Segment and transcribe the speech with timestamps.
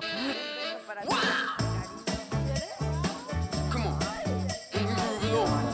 [0.00, 0.06] No.
[3.70, 4.02] Come on.
[4.74, 5.64] And you move it on.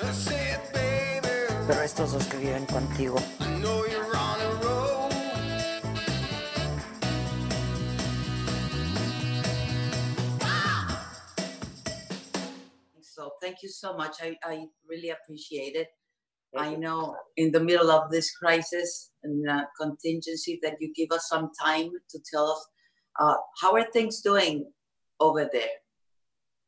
[0.00, 1.28] I said, baby,
[1.66, 5.10] Pero estos dos que viven contigo, you're on a roll.
[13.00, 14.22] So thank you so much.
[14.22, 15.97] I, I really appreciate it.
[16.56, 21.28] I know in the middle of this crisis and uh, contingency that you give us
[21.28, 22.66] some time to tell us
[23.20, 24.70] uh, how are things doing
[25.20, 25.68] over there.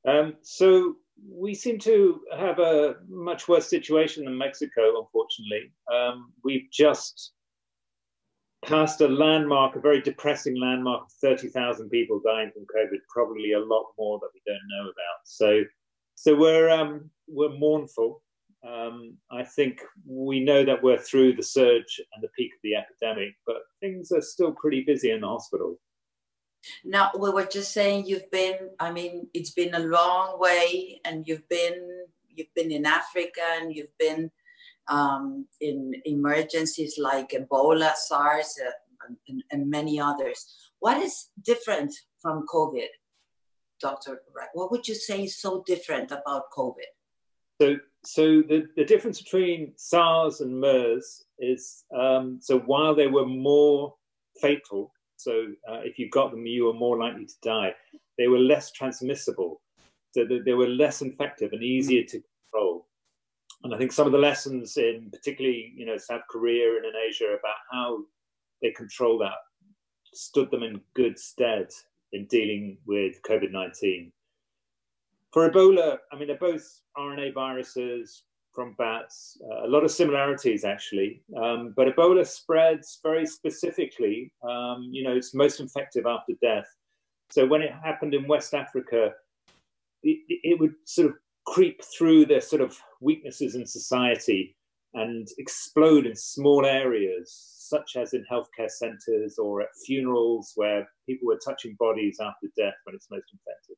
[0.06, 0.96] Um, so
[1.28, 5.72] we seem to have a much worse situation than Mexico, unfortunately.
[5.92, 7.32] Um, we've just
[8.64, 13.60] passed a landmark, a very depressing landmark of 30,000 people dying from COVID, probably a
[13.60, 15.20] lot more that we don't know about.
[15.24, 15.62] So,
[16.14, 18.22] so we're, um, we're mournful.
[18.66, 22.74] Um, I think we know that we're through the surge and the peak of the
[22.74, 25.78] epidemic, but things are still pretty busy in the hospital.
[26.84, 28.70] Now we were just saying you've been.
[28.78, 33.74] I mean, it's been a long way, and you've been you've been in Africa, and
[33.74, 34.30] you've been
[34.88, 38.70] um, in emergencies like Ebola, SARS, uh,
[39.28, 40.46] and, and many others.
[40.80, 42.88] What is different from COVID,
[43.80, 44.22] Doctor?
[44.52, 46.90] What would you say is so different about COVID?
[47.60, 53.26] So, so the, the difference between SARS and MERS is um, so while they were
[53.26, 53.94] more
[54.40, 57.74] fatal, so uh, if you got them, you were more likely to die.
[58.16, 59.60] They were less transmissible,
[60.12, 62.22] so they, they were less infective and easier to
[62.52, 62.86] control.
[63.62, 66.92] And I think some of the lessons in particularly, you know, South Korea and in
[67.08, 67.98] Asia about how
[68.62, 69.34] they control that
[70.12, 71.68] stood them in good stead
[72.12, 74.10] in dealing with COVID 19.
[75.32, 76.66] For Ebola, I mean, they're both
[76.98, 81.22] RNA viruses from bats, uh, a lot of similarities actually.
[81.40, 84.32] Um, but Ebola spreads very specifically.
[84.42, 86.66] Um, you know, it's most infective after death.
[87.30, 89.12] So when it happened in West Africa,
[90.02, 91.16] it, it would sort of
[91.46, 94.56] creep through the sort of weaknesses in society
[94.94, 101.28] and explode in small areas, such as in healthcare centers or at funerals where people
[101.28, 103.76] were touching bodies after death when it's most infected.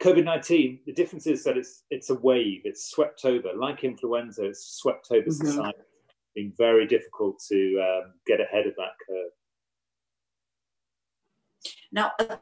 [0.00, 2.62] COVID nineteen, the difference is that it's it's a wave.
[2.64, 4.44] It's swept over, like influenza.
[4.46, 5.32] It's swept over Mhm.
[5.32, 5.78] society.
[5.78, 9.32] It's been very difficult to um, get ahead of that curve.
[11.90, 12.36] Now, uh,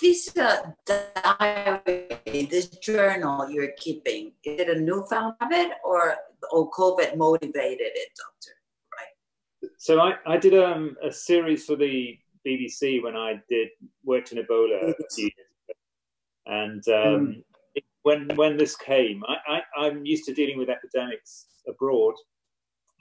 [0.00, 2.06] this uh, diary,
[2.50, 6.16] this journal you're keeping, is it a newfound habit or,
[6.52, 8.52] or COVID motivated it, Doctor?
[8.94, 9.70] Right.
[9.78, 13.68] So I, I did um, a series for the BBC when I did
[14.04, 15.49] worked in Ebola a few years ago,
[16.46, 17.42] and um,
[17.74, 19.36] it- when when this came, I,
[19.76, 22.14] I, I'm used to dealing with epidemics abroad.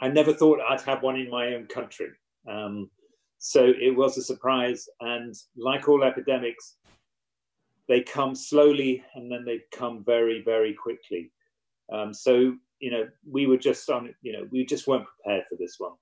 [0.01, 2.09] I never thought I'd have one in my own country,
[2.49, 2.89] um,
[3.37, 4.87] so it was a surprise.
[4.99, 6.75] And like all epidemics,
[7.87, 11.31] they come slowly and then they come very very quickly.
[11.91, 15.55] Um, so you know we were just on you know we just weren't prepared for
[15.57, 15.93] this one.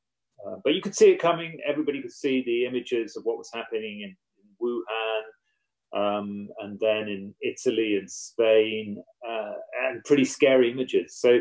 [0.45, 1.60] Uh, but you could see it coming.
[1.68, 5.22] Everybody could see the images of what was happening in, in Wuhan,
[5.95, 9.54] um, and then in Italy and Spain, uh,
[9.84, 11.18] and pretty scary images.
[11.19, 11.39] So,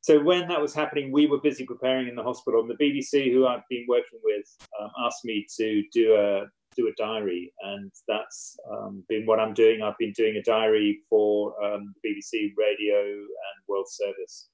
[0.00, 2.60] so when that was happening, we were busy preparing in the hospital.
[2.60, 4.44] And the BBC, who I've been working with,
[4.80, 9.54] um, asked me to do a do a diary, and that's um, been what I'm
[9.54, 9.80] doing.
[9.82, 14.48] I've been doing a diary for um, BBC Radio and World Service,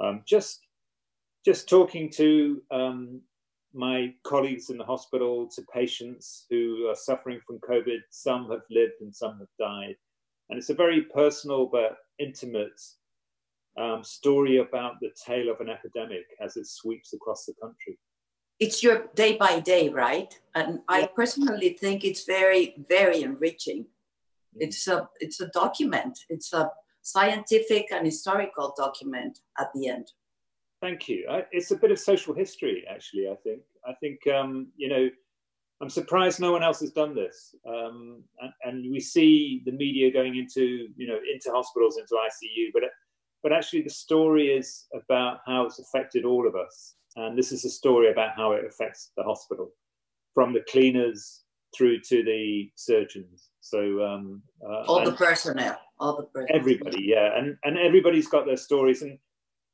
[0.00, 0.60] um, just
[1.44, 3.20] just talking to um,
[3.74, 7.98] my colleagues in the hospital, to patients who are suffering from COVID.
[8.10, 9.96] Some have lived and some have died.
[10.48, 12.80] And it's a very personal but intimate
[13.76, 17.98] um, story about the tale of an epidemic as it sweeps across the country.
[18.60, 20.32] It's your day by day, right?
[20.54, 23.86] And I personally think it's very, very enriching.
[24.56, 26.20] It's a it's a document.
[26.28, 26.70] It's a
[27.02, 30.12] scientific and historical document at the end.
[30.84, 31.26] Thank you.
[31.30, 33.26] I, it's a bit of social history, actually.
[33.26, 33.62] I think.
[33.88, 35.08] I think um, you know.
[35.80, 40.12] I'm surprised no one else has done this, um, and, and, we see the media
[40.12, 42.82] going into you know into hospitals, into ICU, but
[43.42, 47.64] but actually the story is about how it's affected all of us, and this is
[47.64, 49.70] a story about how it affects the hospital,
[50.32, 51.42] from the cleaners
[51.76, 53.48] through to the surgeons.
[53.60, 56.60] So um, uh, all the personnel, all the personnel.
[56.60, 59.18] everybody, yeah, and and everybody's got their stories, and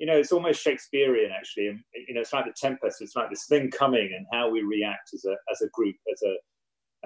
[0.00, 1.68] you know it's almost Shakespearean actually.
[1.68, 3.00] And you know it's like the tempest.
[3.00, 6.22] It's like this thing coming, and how we react as a as a group, as
[6.22, 6.34] a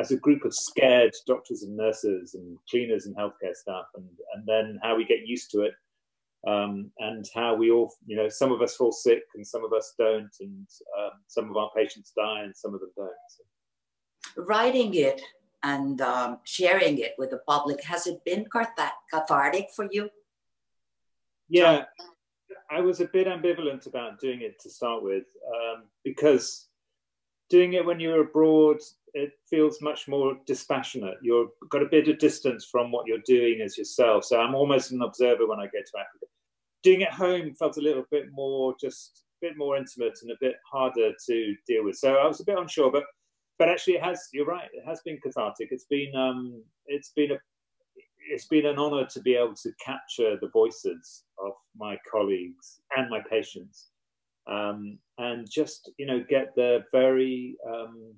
[0.00, 4.46] as a group of scared doctors and nurses and cleaners and healthcare staff, and and
[4.46, 5.74] then how we get used to it,
[6.46, 9.72] um, and how we all, you know, some of us fall sick and some of
[9.72, 10.66] us don't, and
[10.98, 13.10] um, some of our patients die and some of them don't.
[13.28, 14.42] So.
[14.42, 15.20] Writing it
[15.62, 18.46] and um, sharing it with the public, has it been
[19.10, 20.10] cathartic for you?
[21.48, 21.84] Yeah,
[22.70, 26.68] I was a bit ambivalent about doing it to start with um, because
[27.50, 28.78] doing it when you're abroad,
[29.12, 31.18] it feels much more dispassionate.
[31.22, 34.24] You've got a bit of distance from what you're doing as yourself.
[34.24, 36.26] So I'm almost an observer when I go to Africa.
[36.82, 40.36] Doing it home felt a little bit more just a bit more intimate and a
[40.40, 41.96] bit harder to deal with.
[41.96, 43.04] So I was a bit unsure, but
[43.58, 45.68] but actually it has you're right, it has been cathartic.
[45.70, 47.38] It's been um it's been a
[48.28, 53.08] it's been an honor to be able to capture the voices of my colleagues and
[53.10, 53.88] my patients
[54.46, 58.12] um, and just you know get the very um,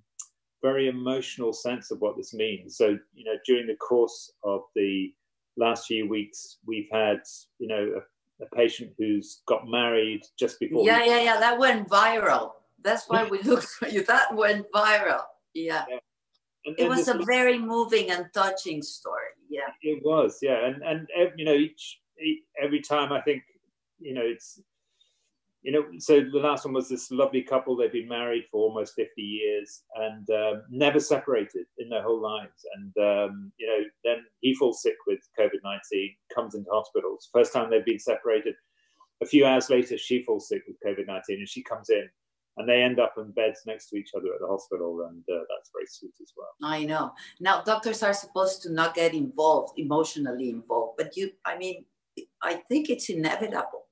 [0.62, 2.76] very emotional sense of what this means.
[2.76, 5.12] So you know during the course of the
[5.56, 7.20] last few weeks, we've had
[7.58, 8.00] you know
[8.40, 10.84] a, a patient who's got married just before.
[10.84, 11.40] Yeah, we- yeah, yeah.
[11.40, 12.52] That went viral.
[12.82, 14.04] That's why we looked for you.
[14.04, 15.22] That went viral.
[15.54, 15.84] Yeah.
[15.88, 15.98] yeah.
[16.64, 19.30] It was a very moving and touching story.
[19.48, 19.70] Yeah.
[19.82, 20.38] It was.
[20.42, 22.00] Yeah, and and you know each
[22.62, 23.42] every time I think
[23.98, 24.60] you know it's
[25.66, 27.76] you know, so the last one was this lovely couple.
[27.76, 32.64] They've been married for almost 50 years and um, never separated in their whole lives.
[32.76, 37.28] And, um, you know, then he falls sick with COVID 19, comes into hospitals.
[37.32, 38.54] First time they've been separated.
[39.24, 42.08] A few hours later, she falls sick with COVID 19 and she comes in
[42.58, 45.08] and they end up in beds next to each other at the hospital.
[45.10, 46.50] And uh, that's very sweet as well.
[46.62, 47.12] I know.
[47.40, 51.84] Now, doctors are supposed to not get involved, emotionally involved, but you, I mean,
[52.42, 53.86] I think it's inevitable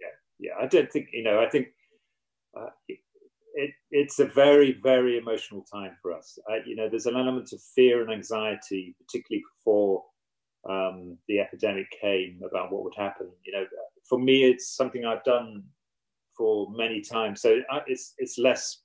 [0.00, 0.64] yeah, yeah.
[0.64, 1.40] I don't think you know.
[1.40, 1.68] I think
[2.56, 6.38] uh, it, it's a very very emotional time for us.
[6.66, 10.04] you know, there's an element of fear and anxiety, particularly before
[10.68, 13.30] um, the epidemic came, about what would happen.
[13.44, 13.64] You know,
[14.08, 15.64] for me, it's something I've done
[16.36, 18.78] for many times, so it's it's less.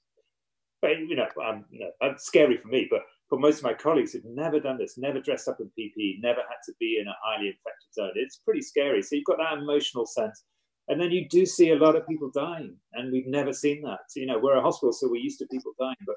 [0.81, 1.27] But you know,
[1.71, 4.97] you know, scary for me, but for most of my colleagues who've never done this,
[4.97, 7.74] never dressed up in PPE, never had to be in a highly infected
[8.15, 9.01] it's pretty scary.
[9.01, 10.43] So you've got that emotional sense
[10.87, 14.01] and then you do see a lot of people dying, and we've never seen that.
[14.15, 16.15] You know, we're a hospital, so we're used to people dying, but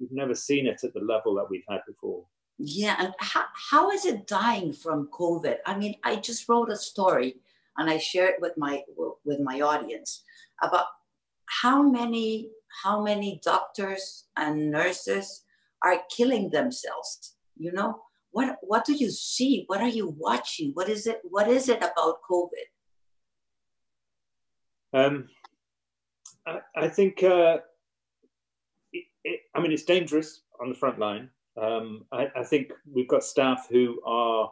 [0.00, 2.24] we've never seen it at the level that we've had before.
[2.58, 5.58] Yeah, and how, how is it dying from COVID?
[5.66, 7.36] I mean, I just wrote a story,
[7.78, 8.82] and I shared it with my
[9.24, 10.24] with my audience
[10.62, 10.86] about
[11.46, 12.50] how many
[12.82, 15.44] how many doctors and nurses
[15.84, 17.34] are killing themselves.
[17.56, 18.02] You know,
[18.32, 19.64] what what do you see?
[19.66, 20.72] What are you watching?
[20.74, 21.20] What is it?
[21.22, 22.66] What is it about COVID?
[24.94, 25.28] Um,
[26.46, 27.58] I, I, think, uh,
[28.92, 31.30] it, it, I mean, it's dangerous on the front line.
[31.60, 34.50] Um, I, I, think we've got staff who are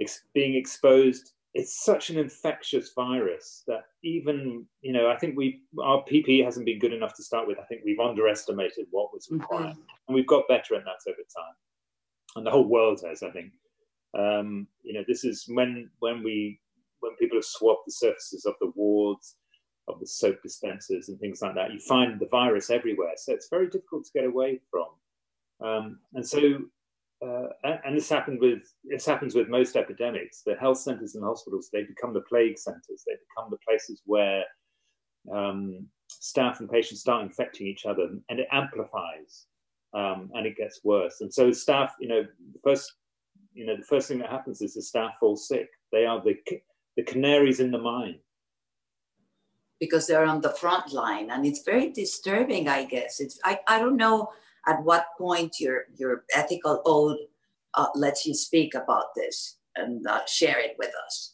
[0.00, 1.32] ex- being exposed.
[1.54, 6.66] It's such an infectious virus that even, you know, I think we our PPE hasn't
[6.66, 7.58] been good enough to start with.
[7.58, 9.40] I think we've underestimated what was mm-hmm.
[9.40, 10.06] required, mm-hmm.
[10.08, 11.54] and we've got better at that over time.
[12.36, 13.52] And the whole world has, I think.
[14.18, 16.60] Um, you know, this is when when we
[17.00, 19.36] when people have swabbed the surfaces of the wards,
[19.88, 21.72] of the soap dispensers and things like that.
[21.72, 24.86] You find the virus everywhere, so it's very difficult to get away from.
[25.66, 26.58] Um, and so,
[27.24, 27.48] uh,
[27.84, 30.42] and this happened with this happens with most epidemics.
[30.44, 33.04] The health centres and hospitals they become the plague centres.
[33.06, 34.44] They become the places where
[35.32, 39.46] um, staff and patients start infecting each other, and it amplifies
[39.94, 41.20] um, and it gets worse.
[41.20, 42.92] And so, staff, you know, the first,
[43.52, 45.68] you know, the first thing that happens is the staff fall sick.
[45.92, 46.36] They are the
[46.96, 48.18] the canaries in the mine
[49.80, 53.78] because they're on the front line and it's very disturbing i guess it's i, I
[53.78, 54.30] don't know
[54.66, 57.18] at what point your your ethical code
[57.74, 61.33] uh, lets you speak about this and uh, share it with us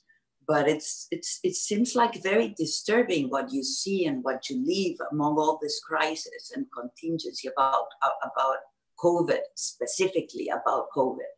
[0.50, 4.97] but it's it's it seems like very disturbing what you see and what you leave
[5.12, 8.57] among all this crisis and contingency about about
[8.99, 11.30] COVID specifically about COVID.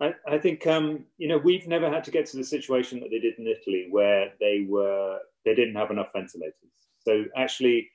[0.00, 3.10] I, I think um, you know we've never had to get to the situation that
[3.10, 6.72] they did in Italy, where they were they didn't have enough ventilators.
[7.00, 7.90] So actually,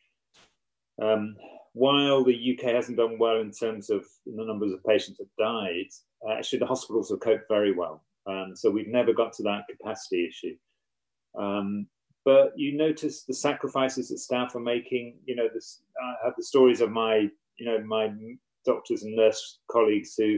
[1.01, 1.35] um,
[1.73, 5.89] while the UK hasn't done well in terms of the numbers of patients that died,
[6.27, 8.03] uh, actually the hospitals have coped very well.
[8.27, 10.55] Um, so we've never got to that capacity issue.
[11.37, 11.87] Um,
[12.23, 15.17] but you notice the sacrifices that staff are making.
[15.25, 18.13] You know, this, I have the stories of my, you know, my
[18.65, 20.37] doctors and nurse colleagues who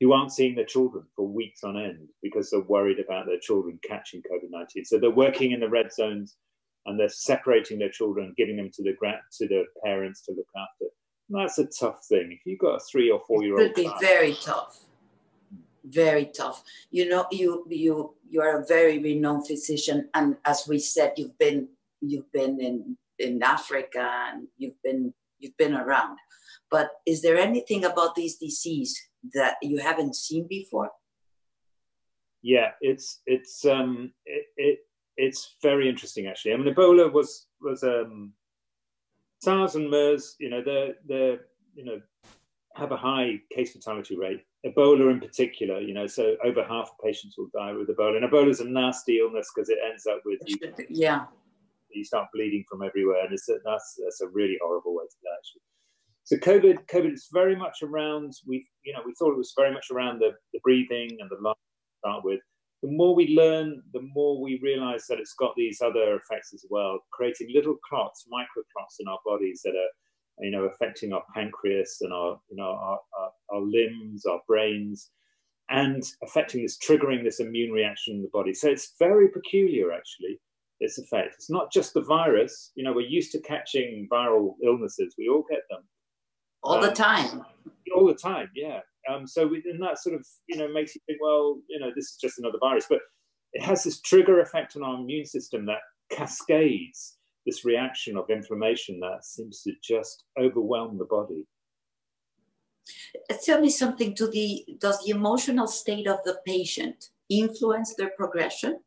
[0.00, 3.78] who aren't seeing their children for weeks on end because they're worried about their children
[3.86, 4.84] catching COVID nineteen.
[4.84, 6.36] So they're working in the red zones
[6.86, 10.86] and they're separating their children, giving them to the to the parents to look after.
[11.28, 12.32] And that's a tough thing.
[12.32, 14.80] If you've got a three or four year old, it could be very tough
[15.84, 16.62] very tough.
[16.90, 21.38] You know, you you you are a very renowned physician, and as we said, you've
[21.38, 21.68] been
[22.00, 26.18] you've been in in Africa and you've been you've been around.
[26.70, 29.00] But is there anything about this disease
[29.34, 30.90] that you haven't seen before?
[32.42, 34.78] Yeah, it's it's um it, it
[35.16, 36.54] it's very interesting actually.
[36.54, 38.32] I mean, Ebola was was um
[39.40, 40.36] SARS and MERS.
[40.38, 41.40] You know, they're they're
[41.74, 42.00] you know
[42.76, 47.04] have a high case fatality rate Ebola in particular, you know, so over half of
[47.04, 48.16] patients will die with Ebola.
[48.16, 50.58] And Ebola is a nasty illness because it ends up with you.
[50.90, 51.24] Yeah.
[51.90, 55.16] You start bleeding from everywhere, and it's a, that's that's a really horrible way to
[55.24, 55.34] die.
[55.36, 55.62] Actually,
[56.22, 58.32] so COVID, COVID is very much around.
[58.46, 61.42] We, you know, we thought it was very much around the, the breathing and the
[61.42, 62.38] lungs to start with.
[62.84, 66.64] The more we learn, the more we realize that it's got these other effects as
[66.70, 69.90] well, creating little clots, micro clots in our bodies that are
[70.40, 75.10] you know, affecting our pancreas and our, you know, our, our, our limbs, our brains,
[75.68, 78.52] and affecting this, triggering this immune reaction in the body.
[78.54, 80.40] So it's very peculiar, actually,
[80.80, 81.34] its effect.
[81.36, 82.72] It's not just the virus.
[82.74, 85.14] You know, we're used to catching viral illnesses.
[85.16, 85.82] We all get them.
[86.62, 87.44] All um, the time.
[87.94, 88.80] All the time, yeah.
[89.10, 91.90] Um, so we, and that sort of, you know, makes you think, well, you know,
[91.94, 92.86] this is just another virus.
[92.88, 93.00] But
[93.52, 95.78] it has this trigger effect on our immune system that
[96.10, 97.16] cascades
[97.46, 101.46] this reaction of inflammation that seems to just overwhelm the body.
[103.44, 108.80] Tell me something to the does the emotional state of the patient influence their progression?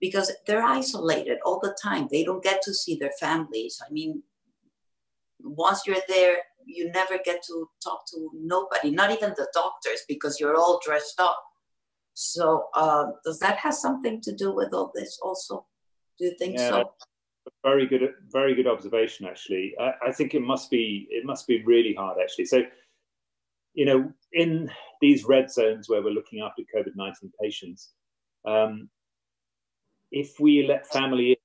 [0.00, 2.06] Because they're isolated all the time.
[2.10, 3.80] They don't get to see their families.
[3.86, 4.22] I mean,
[5.40, 10.38] once you're there, you never get to talk to nobody, not even the doctors, because
[10.38, 11.42] you're all dressed up.
[12.14, 15.66] So, uh, does that have something to do with all this also?
[16.18, 16.94] Do you think yeah, so?
[17.62, 19.26] Very good, very good observation.
[19.26, 22.18] Actually, I, I, think it must be it must be really hard.
[22.22, 22.62] Actually, so
[23.74, 27.92] you know, in these red zones where we're looking after COVID nineteen patients,
[28.46, 28.88] um,
[30.10, 31.36] if we let family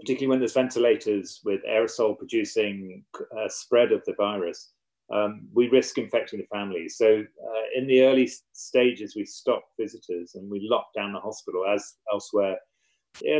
[0.00, 3.04] particularly when there's ventilators with aerosol producing
[3.38, 4.72] uh, spread of the virus,
[5.12, 6.96] um, we risk infecting the families.
[6.96, 11.64] So uh, in the early stages, we stop visitors and we lock down the hospital
[11.72, 12.56] as elsewhere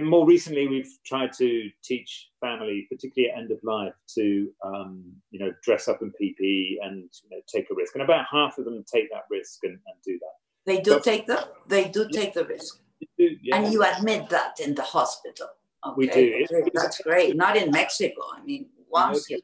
[0.03, 5.39] more recently, we've tried to teach family, particularly at end of life, to um, you
[5.39, 7.95] know dress up in PPE and you know, take a risk.
[7.95, 10.35] And about half of them take that risk and, and do that.
[10.67, 12.81] They do but, take the they do take the risk,
[13.19, 13.57] do, yeah.
[13.57, 15.49] and you admit that in the hospital.
[15.85, 15.95] Okay.
[15.97, 16.71] We do.
[16.75, 17.35] That's great.
[17.35, 18.23] Not in Mexico.
[18.37, 19.43] I mean, once okay.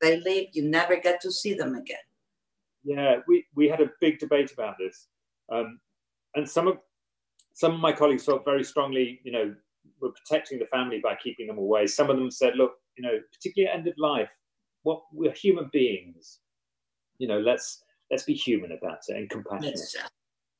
[0.00, 1.98] they leave, you never get to see them again.
[2.82, 5.06] Yeah, we we had a big debate about this,
[5.52, 5.80] um,
[6.34, 6.78] and some of
[7.54, 9.54] some of my colleagues felt very strongly, you know,
[10.00, 11.86] we're protecting the family by keeping them away.
[11.86, 14.28] Some of them said, look, you know, particularly at end of life,
[14.82, 16.40] what we're human beings,
[17.18, 19.80] you know, let's let's be human about it and compassionate.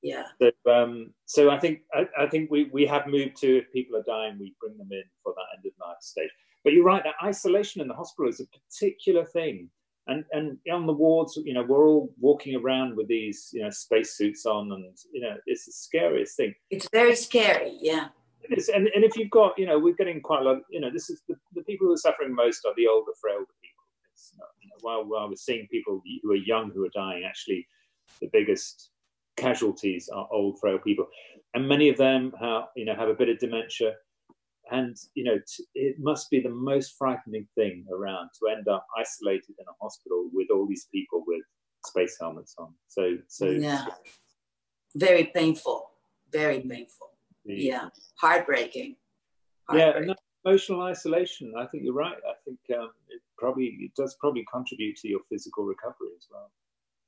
[0.03, 0.25] Yeah.
[0.41, 3.97] So, um, so I think I, I, think we, we have moved to if people
[3.97, 6.31] are dying, we bring them in for that end of life stage.
[6.63, 9.71] But you're right, that isolation in the hospital is a particular thing
[10.06, 13.70] and and on the wards, you know, we're all walking around with these, you know,
[13.70, 16.54] spacesuits on, and you know, it's the scariest thing.
[16.70, 18.08] It's very scary, yeah.
[18.42, 20.58] It is, and and if you've got, you know, we're getting quite a lot.
[20.68, 23.38] You know, this is the, the people who are suffering most are the older, frail
[23.38, 23.84] people.
[24.12, 27.66] It's you know, while while we're seeing people who are young who are dying, actually,
[28.20, 28.90] the biggest
[29.37, 31.06] casualties are old, frail people,
[31.54, 33.94] and many of them, have, you know, have a bit of dementia
[34.71, 38.87] and you know t- it must be the most frightening thing around to end up
[38.99, 41.42] isolated in a hospital with all these people with
[41.87, 42.73] space helmets on.
[42.88, 43.87] So so yeah.
[44.94, 45.90] very painful.
[46.33, 47.11] Very painful.
[47.44, 47.88] Yeah, yeah.
[48.16, 48.97] heartbreaking.
[49.68, 50.09] heartbreaking.
[50.09, 50.14] yeah
[50.47, 52.16] emotional isolation i think you're right.
[52.28, 56.50] I think um, it probably it does probably contribute to your physical recovery as well.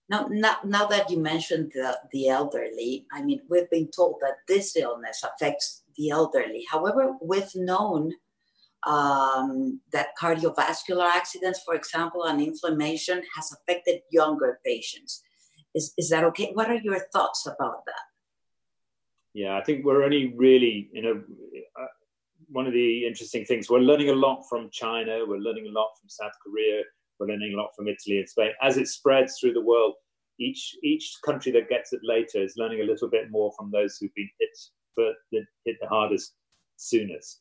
[0.08, 4.36] Now, now, now that you mentioned the, the elderly, I mean, we've been told that
[4.46, 6.64] this illness affects the elderly.
[6.70, 8.12] However, we've known
[8.86, 15.22] um, that cardiovascular accidents, for example, and inflammation has affected younger patients.
[15.74, 16.52] Is, is that okay?
[16.54, 18.04] What are your thoughts about that?
[19.34, 21.22] Yeah, I think we're only really, you know,
[21.78, 21.86] uh,
[22.48, 25.90] one of the interesting things, we're learning a lot from China, we're learning a lot
[26.00, 26.82] from South Korea,
[27.18, 28.52] we're learning a lot from Italy and Spain.
[28.62, 29.94] As it spreads through the world,
[30.38, 33.96] each each country that gets it later is learning a little bit more from those
[33.96, 34.56] who've been hit
[34.96, 36.34] but that hit the hardest
[36.76, 37.40] soonest.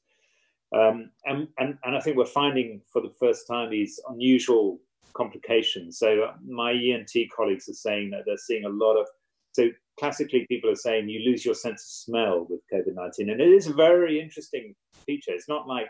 [0.76, 4.80] Um, and, and, and I think we're finding for the first time these unusual
[5.14, 6.00] complications.
[6.00, 9.08] So uh, my ENT colleagues are saying that they're seeing a lot of,
[9.54, 13.32] so classically people are saying you lose your sense of smell with COVID-19.
[13.32, 15.32] And it is a very interesting feature.
[15.32, 15.88] It's not like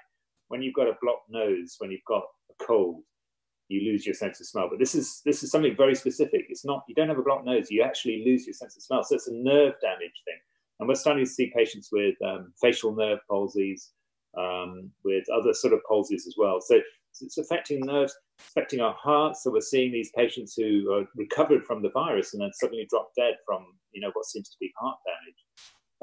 [0.50, 3.02] when you've got a blocked nose, when you've got a cold,
[3.68, 4.68] you lose your sense of smell.
[4.70, 6.46] But this is this is something very specific.
[6.50, 9.04] It's not you don't have a blocked nose, you actually lose your sense of smell.
[9.04, 10.40] So it's a nerve damage thing.
[10.80, 13.90] And we're starting to see patients with um, facial nerve palsies,
[14.38, 16.60] um, with other sort of palsies as well.
[16.62, 16.82] So
[17.22, 19.44] it's affecting nerves, affecting our hearts.
[19.44, 23.10] So we're seeing these patients who are recovered from the virus and then suddenly drop
[23.18, 25.40] dead from you know what seems to be heart damage.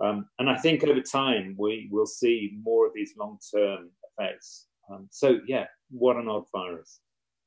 [0.02, 4.66] Um, and I think over time we will see more of these long-term effects.
[4.90, 7.00] Um, so yeah, what an odd virus.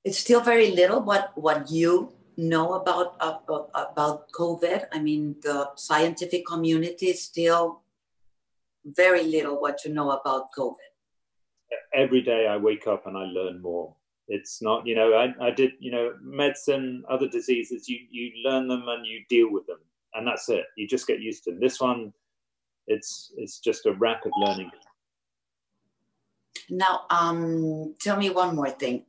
[0.03, 4.85] It's still very little what what you know about about, about COVID.
[4.91, 7.81] I mean, the scientific community is still
[8.85, 10.75] very little what you know about COVID.
[11.93, 13.95] Every day I wake up and I learn more.
[14.27, 18.67] It's not, you know, I, I did, you know, medicine, other diseases, you, you learn
[18.67, 19.77] them and you deal with them.
[20.13, 20.65] And that's it.
[20.77, 21.59] You just get used to them.
[21.59, 22.13] This one,
[22.87, 24.71] it's it's just a rapid learning.
[26.69, 29.05] Now, um, tell me one more thing.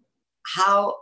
[0.54, 0.96] How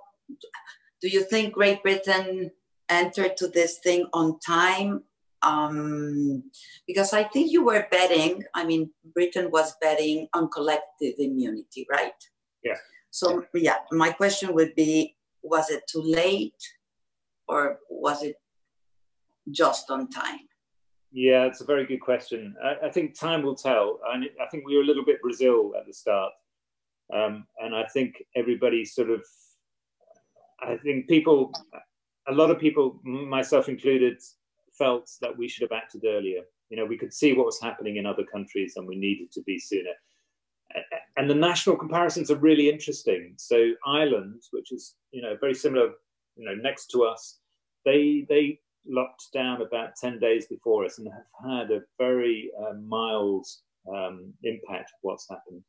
[1.04, 2.50] do you think Great Britain
[2.88, 5.02] entered to this thing on time
[5.42, 6.44] um,
[6.86, 12.14] because I think you were betting, I mean, Britain was betting on collective immunity, right?
[12.62, 12.78] Yeah.
[13.10, 16.62] So, yeah, my question would be was it too late
[17.48, 18.36] or was it
[19.50, 20.40] just on time?
[21.12, 22.56] Yeah, it's a very good question.
[22.64, 24.00] I, I think time will tell.
[24.10, 26.32] I, I, think we were a little bit Brazil at the start.
[27.14, 29.22] Um, and I think everybody sort of,
[30.66, 31.52] I think people,
[32.28, 34.20] a lot of people, myself included,
[34.72, 36.42] felt that we should have acted earlier.
[36.70, 39.42] You know, we could see what was happening in other countries and we needed to
[39.42, 39.92] be sooner.
[41.16, 43.34] And the national comparisons are really interesting.
[43.36, 45.90] So Ireland, which is, you know, very similar,
[46.36, 47.38] you know, next to us,
[47.84, 52.74] they, they locked down about 10 days before us and have had a very uh,
[52.74, 53.46] mild
[53.88, 55.62] um, impact of what's happened.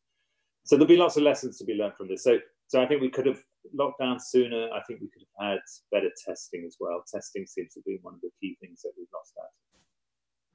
[0.63, 2.23] So there'll be lots of lessons to be learned from this.
[2.23, 4.69] So, so I think we could have locked down sooner.
[4.73, 5.59] I think we could have had
[5.91, 7.03] better testing as well.
[7.11, 9.49] Testing seems to be one of the key things that we've lost out.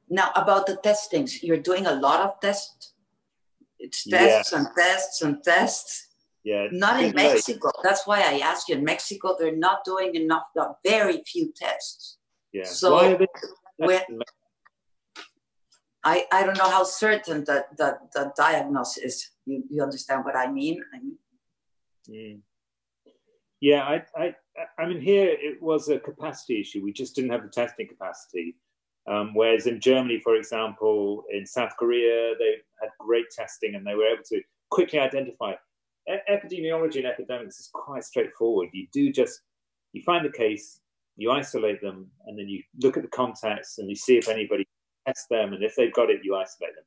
[0.09, 2.95] Now, about the testings, you're doing a lot of tests.
[3.79, 4.59] It's tests yeah.
[4.59, 6.09] and tests and tests.
[6.45, 6.67] Yeah.
[6.73, 7.69] Not in Mexico.
[7.69, 7.83] Late.
[7.85, 8.77] That's why I asked you.
[8.77, 10.45] In Mexico, they're not doing enough.
[10.85, 12.19] Very few tests.
[12.53, 12.65] Yeah.
[12.65, 13.19] So
[13.77, 14.03] when,
[16.03, 19.31] I, I don't know how certain that the, the diagnosis is.
[19.47, 20.83] You, you understand what I mean?
[20.95, 21.19] I mean
[22.09, 22.41] mm.
[23.61, 24.35] Yeah, I, I,
[24.79, 26.83] I mean, here it was a capacity issue.
[26.83, 28.57] We just didn't have the testing capacity.
[29.07, 33.95] Um, whereas in Germany, for example, in South Korea, they had great testing and they
[33.95, 35.53] were able to quickly identify.
[36.09, 38.69] E- epidemiology and epidemics is quite straightforward.
[38.73, 39.41] You do just
[39.93, 40.81] you find the case,
[41.17, 44.67] you isolate them, and then you look at the contacts and you see if anybody
[45.07, 46.85] tests them, and if they've got it, you isolate them.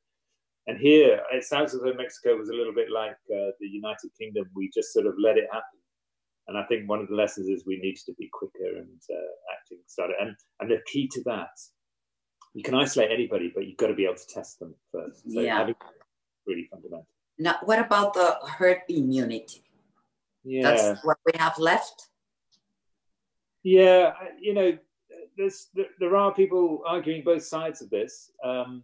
[0.67, 4.11] And here, it sounds as though Mexico was a little bit like uh, the United
[4.17, 4.45] Kingdom.
[4.55, 5.79] We just sort of let it happen
[6.47, 9.53] and I think one of the lessons is we need to be quicker and uh,
[9.57, 10.15] acting started.
[10.19, 11.49] And, and the key to that,
[12.53, 15.23] you can isolate anybody, but you've got to be able to test them first.
[15.31, 15.67] So yeah.
[16.45, 17.07] really fundamental.
[17.39, 19.63] Now, what about the herd immunity?
[20.43, 20.63] Yeah.
[20.63, 22.09] That's what we have left?
[23.63, 24.77] Yeah, you know,
[25.37, 28.29] there's, there are people arguing both sides of this.
[28.43, 28.83] Um,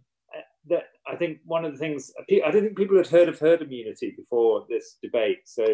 [0.68, 3.62] that I think one of the things I don't think people had heard of herd
[3.62, 5.40] immunity before this debate.
[5.44, 5.64] So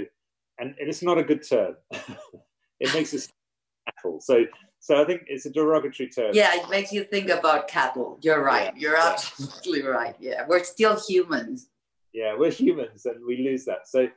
[0.59, 1.77] and it's not a good term.
[2.81, 3.29] it makes us
[3.87, 4.21] cattle.
[4.21, 4.45] So,
[4.79, 6.31] so I think it's a derogatory term.
[6.33, 8.19] Yeah, it makes you think about cattle.
[8.23, 8.73] You're right.
[8.75, 9.13] Yeah, You're yeah.
[9.13, 10.17] absolutely right.
[10.19, 11.69] Yeah, we're still humans.
[12.13, 13.87] Yeah, we're humans, and we lose that.
[13.87, 14.09] So,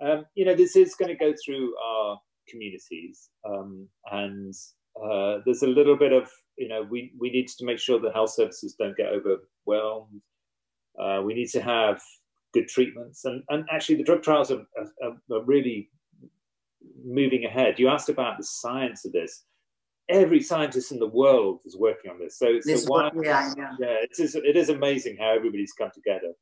[0.00, 4.54] um, you know, this is going to go through our communities, um, and
[5.02, 8.12] uh, there's a little bit of, you know, we we need to make sure the
[8.12, 10.20] health services don't get overwhelmed.
[11.00, 12.02] Uh, we need to have
[12.54, 13.24] good treatments.
[13.24, 14.66] And, and actually, the drug trials are,
[15.02, 15.90] are, are really
[17.04, 17.78] moving ahead.
[17.78, 19.44] You asked about the science of this.
[20.08, 22.38] every scientist in the world is working on this.
[22.38, 22.86] So it's This
[23.22, 23.72] yeah, yeah.
[23.78, 26.32] yeah, it is it is amazing how everybody's come together.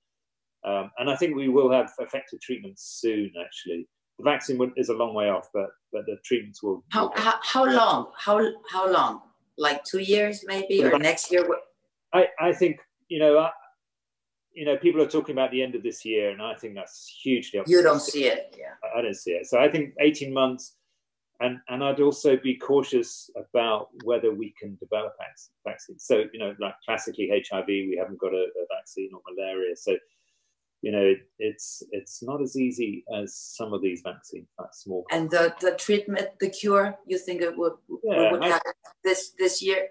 [0.65, 3.33] Um, and I think we will have effective treatments soon.
[3.45, 3.89] Actually,
[4.19, 6.85] the vaccine is a long way off, but but the treatments will.
[6.91, 8.13] How, how, how long?
[8.19, 8.41] How,
[8.71, 9.23] how long?
[9.59, 11.47] Like two years maybe, or next year?
[12.13, 13.51] I, I think you know, I,
[14.57, 17.07] you know, people are talking about the end of this year, and I think that's
[17.23, 17.61] hugely.
[17.61, 17.77] Optimistic.
[17.77, 18.75] You don't see it, yeah.
[18.97, 19.47] I- don't see it.
[19.47, 20.75] So I think 18 months,
[21.41, 25.13] and and I'd also be cautious about whether we can develop
[25.67, 26.05] vaccines.
[26.05, 29.77] So you know, like classically HIV, we haven't got a, a vaccine or malaria.
[29.77, 29.95] So
[30.83, 35.05] you know, it, it's it's not as easy as some of these vaccines, like small.
[35.11, 37.73] And the, the treatment, the cure, you think it would,
[38.05, 38.63] Yeah, would I- have
[39.05, 39.89] this this year?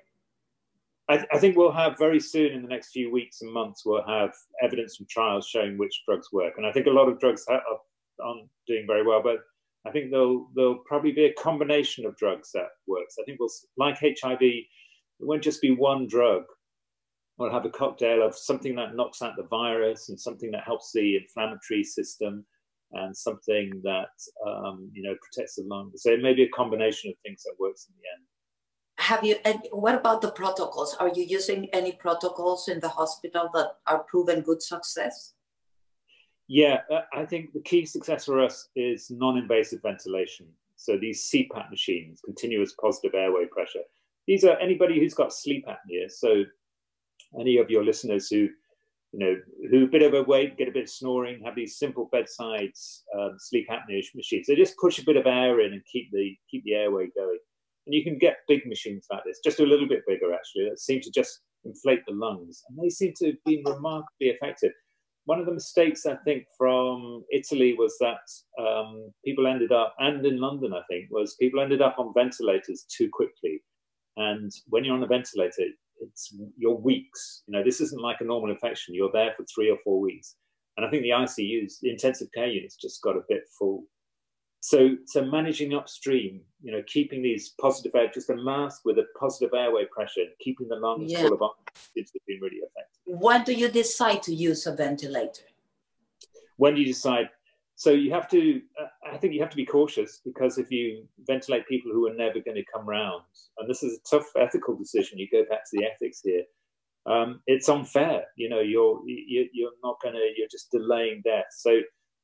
[1.10, 4.06] I, I think we'll have very soon in the next few weeks and months we'll
[4.08, 4.32] have
[4.64, 6.54] evidence from trials showing which drugs work.
[6.58, 9.38] And i think a lot of drugs ha- are, aren't doing very well but
[9.86, 13.16] i think there'll there'll probably be a combination of drugs that works.
[13.20, 14.66] I think we'll like hiv it
[15.20, 16.44] won't just be one drug.
[17.38, 20.92] We'll have a cocktail of something that knocks out the virus and something that helps
[20.94, 22.46] the inflammatory system
[22.94, 24.10] and something that
[24.48, 27.56] um, you know protects the lungs so it may be a combination of things that
[27.60, 28.26] works in the end
[28.98, 30.96] Have you, and what about the protocols?
[31.00, 35.34] Are you using any protocols in the hospital that are proven good success?
[36.48, 40.48] Yeah, uh, I think the key success for us is non-invasive ventilation.
[40.76, 43.84] So these CPAP machines, continuous positive airway pressure.
[44.28, 46.10] These are anybody who's got sleep apnea.
[46.12, 46.44] So
[47.40, 48.50] any of your listeners who,
[49.12, 49.36] you know,
[49.70, 52.72] who a bit overweight, get a bit of snoring, have these simple bedside
[53.18, 54.48] um, sleep apnea machines.
[54.48, 57.40] They just push a bit of air in and keep the keep the airway going.
[57.86, 60.80] And you can get big machines like this, just a little bit bigger actually, that
[60.80, 64.72] seem to just inflate the lungs, and they seem to be remarkably effective
[65.26, 70.26] one of the mistakes I think from Italy was that um, people ended up, and
[70.26, 73.62] in London I think, was people ended up on ventilators too quickly.
[74.18, 75.66] And when you're on a ventilator,
[76.00, 77.44] it's you're weeks.
[77.48, 78.94] You know, this isn't like a normal infection.
[78.94, 80.36] You're there for three or four weeks.
[80.78, 83.84] And I think the ICUs, the intensive care units, just got a bit full.
[84.66, 89.06] So, so managing upstream, you know, keeping these positive air, just a mask with a
[89.20, 91.22] positive airway pressure, keeping the lungs Yeah.
[91.22, 93.00] full of oxygen to been really effective.
[93.06, 95.44] When do you decide to use a ventilator?
[96.58, 97.30] when do you decide
[97.76, 101.06] so you have to uh, i think you have to be cautious because if you
[101.28, 103.22] ventilate people who are never going to come round
[103.58, 106.44] and this is a tough ethical decision you go back to the ethics here
[107.08, 111.52] um, it's unfair you know you're you, you're not going to you're just delaying death
[111.52, 111.82] so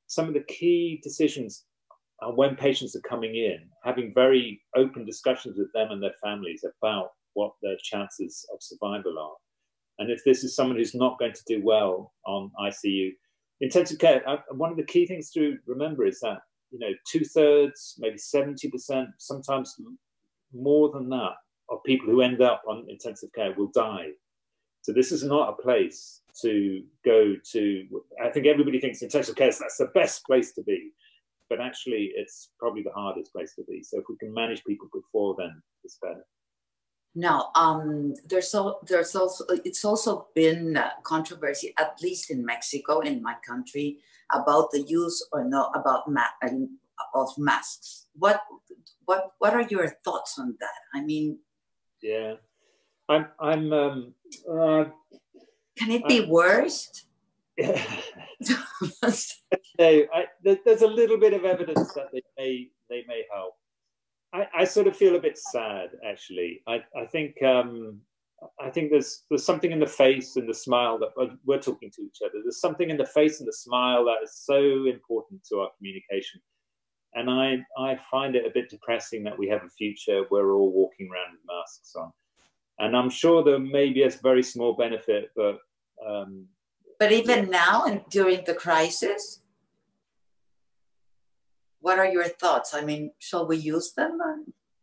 [0.08, 1.66] some of the key decisions
[2.22, 6.64] are when patients are coming in having very open discussions with them and their families
[6.64, 9.36] about what their chances of survival are.
[10.00, 13.12] And if this is someone who's not going to do well on icu
[13.62, 16.40] intensive care uh, one of the key things to remember is that
[16.72, 19.76] you know two thirds maybe 70% sometimes
[20.54, 21.34] more than that
[21.70, 24.10] of people who end up on intensive care will die.
[24.82, 27.88] So this is not a place to go to.
[28.24, 30.92] I think everybody thinks intensive care is that's the best place to be
[31.52, 34.88] but actually it's probably the hardest place to be so if we can manage people
[35.00, 36.26] before then it's better
[37.14, 43.20] Now, um, there's so there's also it's also been controversy, at least in Mexico, in
[43.20, 44.00] my country,
[44.32, 46.40] about the use or no about ma-
[47.14, 48.08] of masks.
[48.16, 48.40] What
[49.04, 50.80] what what are your thoughts on that?
[50.96, 51.44] I mean,
[52.02, 52.36] yeah
[53.10, 54.14] i'm i'm um
[54.48, 54.86] uh,
[55.78, 57.06] can it be worse?
[59.80, 63.54] no, I, there, there's a little bit of evidence that they may they may help.
[64.34, 66.62] I, I sort of feel a bit sad, actually.
[66.68, 68.00] I, I think um,
[68.60, 71.92] I think there's there's something in the face and the smile that we're, we're talking
[71.92, 72.40] to each other.
[72.42, 76.42] There's something in the face and the smile that is so important to our communication.
[77.14, 80.56] And I I find it a bit depressing that we have a future where we're
[80.56, 82.12] all walking around with masks on.
[82.80, 85.60] And I'm sure there may be a very small benefit, but
[86.08, 86.48] um,
[87.02, 89.42] But even now and during the crisis,
[91.80, 92.76] what are your thoughts?
[92.76, 94.20] I mean, shall we use them?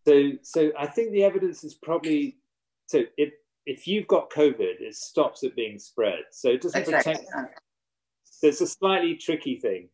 [0.04, 2.38] So, so I think the evidence is probably
[2.88, 3.35] so if
[3.66, 6.24] if you've got COVID, it stops it being spread.
[6.33, 7.14] So it doesn't Exactly.
[7.14, 7.61] protect.
[8.24, 9.88] So it's a slightly tricky thing.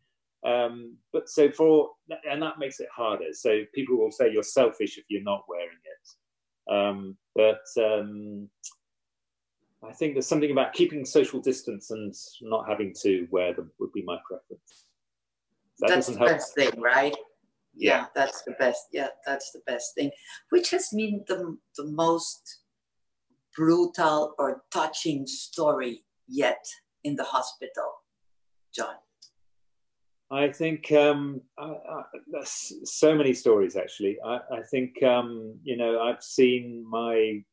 [0.46, 1.90] Um, but so for
[2.26, 3.34] and that makes it harder.
[3.34, 6.74] So people will say you're selfish if you're not wearing it.
[6.74, 8.48] Um, but um,
[9.88, 13.92] I think there's something about keeping social distance and not having to wear them would
[13.92, 14.86] be my preference.
[15.80, 16.30] That that's the doesn't help.
[16.30, 17.14] best thing, right?
[17.74, 17.96] Yeah.
[17.96, 18.86] yeah, that's the best.
[18.92, 20.10] Yeah, that's the best thing.
[20.50, 22.60] Which has been the, the most
[23.56, 26.64] brutal or touching story yet
[27.02, 27.92] in the hospital,
[28.74, 28.94] John?
[30.30, 32.02] I think um, I, I,
[32.44, 33.76] so many stories.
[33.76, 37.44] Actually, I, I think um, you know I've seen my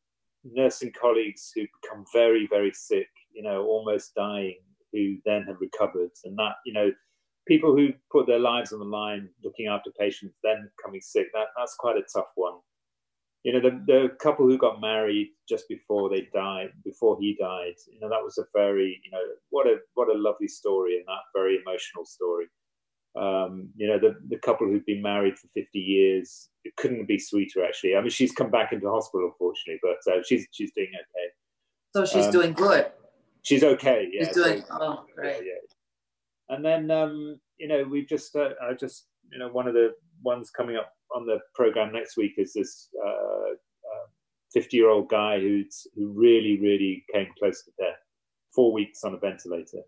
[0.44, 3.08] nursing colleagues who become very, very sick.
[3.32, 4.58] You know, almost dying,
[4.92, 6.90] who then have recovered, and that you know,
[7.46, 11.28] people who put their lives on the line looking after patients, then becoming sick.
[11.32, 12.54] That that's quite a tough one
[13.44, 17.74] you know, the, the couple who got married just before they died, before he died,
[17.90, 21.06] you know, that was a very, you know, what a what a lovely story and
[21.06, 22.46] that very emotional story.
[23.16, 27.18] Um, you know, the the couple who've been married for 50 years, it couldn't be
[27.18, 27.96] sweeter actually.
[27.96, 31.28] I mean, she's come back into hospital unfortunately, but uh, she's she's doing okay.
[31.94, 32.90] So she's um, doing good.
[33.42, 34.08] She's okay.
[34.12, 34.24] Yeah.
[34.24, 34.60] She's doing.
[34.60, 35.36] So, oh, great.
[35.36, 36.54] Yeah, yeah.
[36.54, 39.94] And then, um, you know, we've just, uh, I just, you know, one of the
[40.22, 42.88] ones coming up on the program next week is this
[44.52, 47.98] 50 uh, year old guy who's who really really came close to death
[48.54, 49.82] four weeks on a ventilator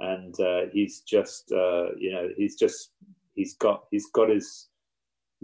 [0.00, 2.92] and uh, he's just uh, you know he's just
[3.34, 4.68] he's got he's got his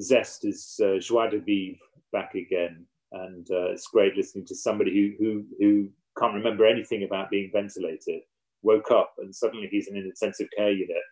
[0.01, 1.79] zest his uh, joie de vivre
[2.13, 7.05] back again and uh, it's great listening to somebody who who who can't remember anything
[7.05, 8.23] about being ventilated
[8.63, 11.05] woke up and suddenly he's in an intensive care unit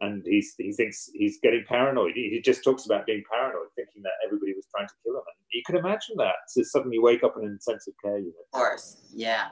[0.00, 2.12] and he's he thinks he's getting paranoid.
[2.14, 5.22] He, he, just talks about being paranoid, thinking that everybody was trying to kill him.
[5.26, 8.34] And you can imagine that to suddenly wake up in an intensive care unit.
[8.52, 9.48] Of course, yeah.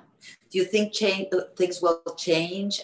[0.51, 2.83] Do you think change, things will change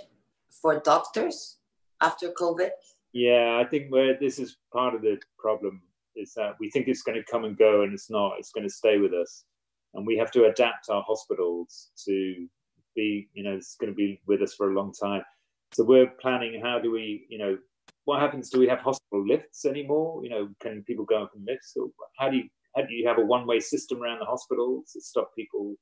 [0.51, 1.57] for doctors
[2.01, 2.71] after COVID?
[3.13, 5.83] Yeah, I think where this is part of the problem
[6.19, 8.35] is that we think it's going to come and go, and it's not.
[8.39, 9.45] It's going to stay with us,
[9.95, 12.47] and we have to adapt our hospitals to
[12.95, 15.23] be, you know, it's going to be with us for a long time
[15.73, 17.59] so we're planning how do we, you know,
[18.05, 18.49] what happens?
[18.51, 20.25] Do we have hospital lifts anymore?
[20.25, 21.75] You know, can people go up in lifts?
[21.77, 24.93] Or how do you how do you have a one way system around the hospitals
[24.93, 25.75] to stop people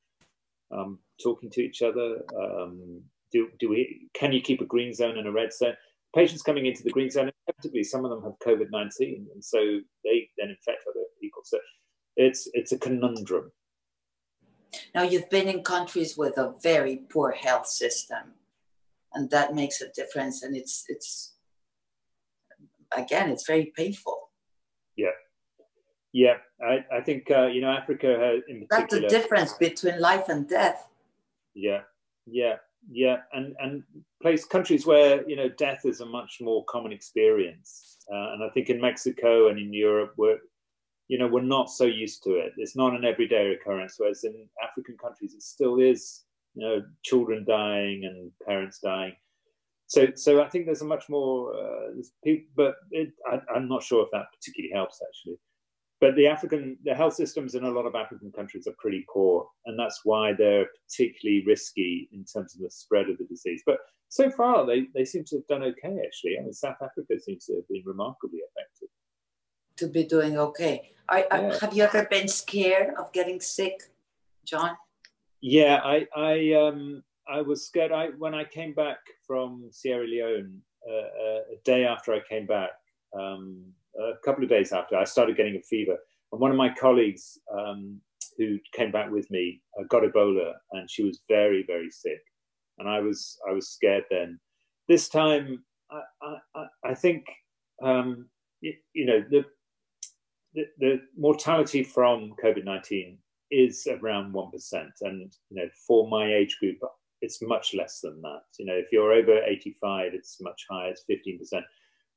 [0.73, 2.23] um, talking to each other?
[2.37, 5.75] Um, do do we can you keep a green zone and a red zone?
[6.17, 9.59] Patients coming into the green zone, inevitably some of them have COVID nineteen, and so
[10.05, 11.43] they then infect other people.
[11.45, 11.59] So
[12.17, 13.53] it's it's a conundrum.
[14.95, 18.35] Now you've been in countries with a very poor health system
[19.17, 21.35] and that makes a difference and it's it's
[22.97, 24.31] again it's very painful
[24.97, 25.17] yeah
[26.13, 30.29] yeah i, I think uh, you know africa has in that's the difference between life
[30.29, 30.89] and death
[31.55, 31.81] yeah
[32.27, 32.57] yeah
[32.91, 33.83] yeah and and
[34.23, 38.49] place countries where you know death is a much more common experience uh, and i
[38.55, 40.39] think in mexico and in europe we're
[41.09, 44.49] you know we're not so used to it it's not an everyday occurrence whereas in
[44.63, 49.15] african countries it still is you know, children dying and parents dying.
[49.89, 53.85] So, so I think there's a much more, uh, people, but it, I, I'm not
[53.85, 55.39] sure if that particularly helps actually.
[56.01, 59.49] But the African, the health systems in a lot of African countries are pretty poor,
[59.65, 63.63] and that's why they're particularly risky in terms of the spread of the disease.
[63.65, 63.79] But
[64.09, 66.39] so far, they, they seem to have done okay, actually.
[66.39, 68.89] I mean, South Africa seems to have been remarkably effective.
[69.79, 70.93] To be doing okay.
[71.09, 71.59] Are, yeah.
[71.61, 73.81] Have you ever been scared of getting sick,
[74.45, 74.77] John?
[75.41, 77.93] Yeah, I I um I was scared.
[77.93, 82.47] I when I came back from Sierra Leone uh, uh, a day after I came
[82.47, 82.71] back,
[83.19, 83.63] um,
[83.99, 85.97] a couple of days after, I started getting a fever,
[86.33, 88.01] and one of my colleagues um,
[88.39, 92.21] who came back with me uh, got Ebola, and she was very very sick,
[92.79, 94.39] and I was I was scared then.
[94.89, 97.27] This time, I I, I think
[97.83, 98.29] um,
[98.61, 99.45] you, you know the,
[100.55, 103.19] the the mortality from COVID nineteen
[103.51, 104.89] is around 1%.
[105.03, 106.79] And, you know, for my age group,
[107.23, 108.43] it's much less than that.
[108.59, 111.63] You know, if you're over 85, it's much higher, it's 15%.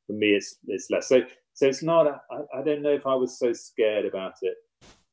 [0.07, 1.07] For me, it's, it's less.
[1.07, 1.21] So,
[1.59, 4.55] so it's not, I, I don't know if I was so scared about it,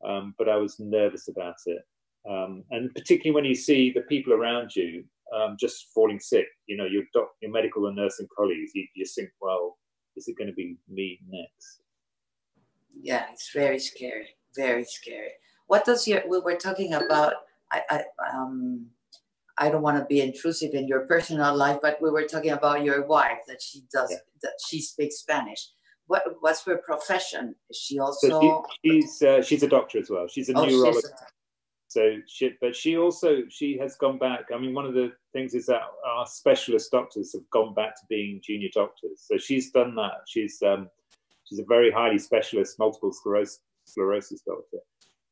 [0.07, 1.83] um, but I was nervous about it.
[2.29, 5.05] Um, and particularly when you see the people around you
[5.35, 9.05] um, just falling sick, you know, your, doc, your medical and nursing colleagues, you, you
[9.05, 9.77] think, well,
[10.17, 11.81] is it going to be me next?
[13.01, 15.33] Yeah, it's very scary, very scary
[15.67, 17.35] what does your we were talking about
[17.73, 18.87] i i um
[19.59, 22.85] i don't want to be intrusive in your personal life but we were talking about
[22.85, 24.19] your wife that she does yeah.
[24.43, 25.69] that she speaks spanish
[26.07, 27.55] what what's her profession?
[27.71, 30.27] Is she also so she, she's uh, she's a doctor as well.
[30.29, 31.27] She's a oh, neurologist she's a...
[31.89, 34.47] so she but she also she has gone back.
[34.55, 38.07] I mean one of the things is that our specialist doctors have gone back to
[38.09, 39.25] being junior doctors.
[39.27, 40.23] So she's done that.
[40.27, 40.89] She's um
[41.45, 44.79] she's a very highly specialist multiple sclerosis sclerosis doctor.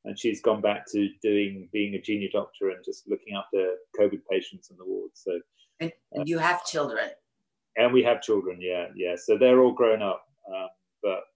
[0.07, 4.21] And she's gone back to doing being a junior doctor and just looking after COVID
[4.31, 5.11] patients in the ward.
[5.15, 5.41] So,
[5.81, 7.09] and, and you have children,
[7.77, 8.59] and we have children.
[8.61, 9.15] Yeah, yeah.
[9.17, 10.24] So they're all grown up,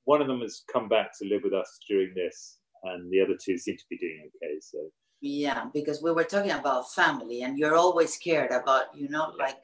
[0.09, 3.37] one of them has come back to live with us during this, and the other
[3.39, 4.55] two seem to be doing okay.
[4.59, 4.79] So.
[5.21, 9.59] Yeah, because we were talking about family, and you're always scared about, you know, like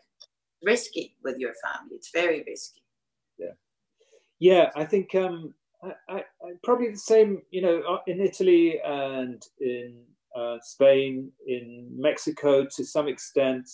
[0.62, 1.96] risky with your family.
[1.96, 2.82] It's very risky.
[3.38, 3.56] yeah,
[4.38, 4.68] yeah.
[4.76, 6.24] I think um, I, I,
[6.62, 7.40] probably the same.
[7.50, 10.02] You know, uh, in Italy and in
[10.36, 13.66] uh, Spain, in Mexico to some extent.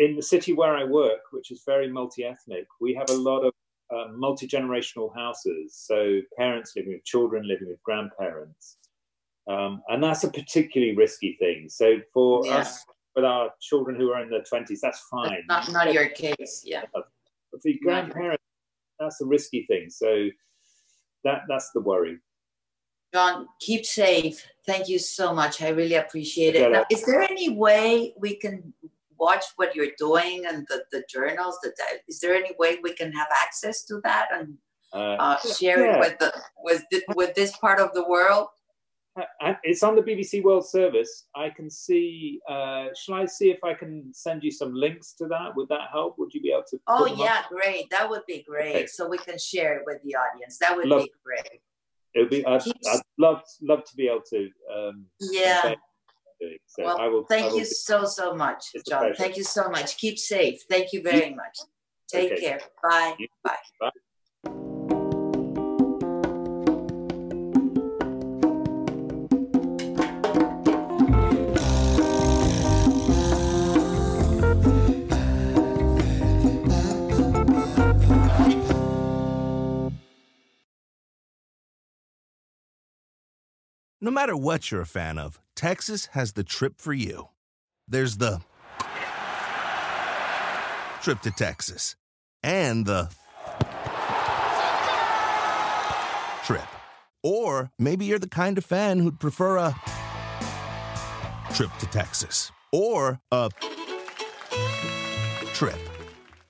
[0.00, 3.52] In the city where I work, which is very multi-ethnic, we have a lot of
[3.94, 5.74] uh, multi-generational houses.
[5.74, 8.78] So parents living with children, living with grandparents,
[9.48, 11.68] um, and that's a particularly risky thing.
[11.68, 12.58] So for yeah.
[12.58, 12.84] us,
[13.16, 15.44] with our children who are in their twenties, that's fine.
[15.48, 16.82] That's not not your case, yeah.
[16.92, 17.04] But
[17.50, 18.44] for grandparents,
[19.00, 19.90] that's a risky thing.
[19.90, 20.28] So
[21.24, 22.18] that that's the worry.
[23.12, 24.46] John, keep safe.
[24.66, 25.62] Thank you so much.
[25.62, 26.70] I really appreciate it.
[26.70, 28.74] Now, is there any way we can
[29.18, 31.58] watch what you're doing and the, the journals?
[31.62, 31.72] The,
[32.08, 34.56] is there any way we can have access to that and
[34.92, 35.96] uh, uh, share yeah.
[35.96, 38.48] it with the with the, with this part of the world?
[39.62, 41.26] it's on the BBC World Service.
[41.34, 42.40] I can see.
[42.48, 45.54] Uh, shall I see if I can send you some links to that?
[45.56, 46.18] Would that help?
[46.18, 46.78] Would you be able to?
[46.86, 47.48] Oh yeah, up?
[47.48, 47.90] great.
[47.90, 48.74] That would be great.
[48.74, 48.86] Okay.
[48.86, 50.58] So we can share it with the audience.
[50.58, 51.60] That would love, be great.
[52.14, 52.46] It would be.
[52.46, 54.48] I'd, I'd, love love to be able to.
[54.74, 55.74] Um, yeah.
[56.66, 59.12] So well, I will, thank I will you so so much, John.
[59.14, 59.96] Thank you so much.
[59.96, 60.62] Keep safe.
[60.68, 61.58] Thank you very much.
[62.08, 62.40] Take okay.
[62.40, 62.60] care.
[62.82, 63.14] Bye.
[63.42, 63.56] Bye.
[63.80, 63.90] Bye.
[84.00, 87.30] No matter what you're a fan of, Texas has the trip for you.
[87.88, 88.40] There's the
[91.02, 91.96] trip to Texas
[92.44, 93.10] and the
[96.44, 96.62] trip.
[97.24, 99.74] Or maybe you're the kind of fan who'd prefer a
[101.54, 103.50] trip to Texas or a
[105.54, 105.78] trip.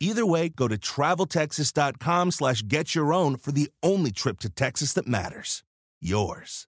[0.01, 4.93] Either way, go to traveltexas.com slash get your own for the only trip to Texas
[4.93, 5.65] that matters.
[5.99, 6.68] Yours.